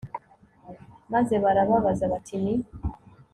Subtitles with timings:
[1.13, 2.53] maze barababaza bati ni